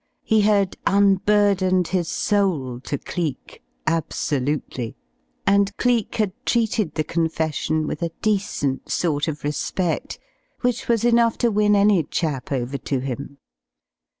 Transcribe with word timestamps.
He 0.23 0.41
had 0.41 0.77
unburdened 0.87 1.89
his 1.89 2.07
soul 2.07 2.79
to 2.85 2.97
Cleek 2.97 3.61
absolutely. 3.85 4.95
And 5.45 5.77
Cleek 5.77 6.15
had 6.15 6.31
treated 6.43 6.95
the 6.95 7.03
confession 7.03 7.85
with 7.85 8.01
a 8.01 8.09
decent 8.23 8.89
sort 8.89 9.27
of 9.27 9.43
respect 9.43 10.17
which 10.61 10.87
was 10.87 11.05
enough 11.05 11.37
to 11.37 11.51
win 11.51 11.75
any 11.75 12.01
chap 12.01 12.51
over 12.51 12.79
to 12.79 12.97
him. 12.97 13.37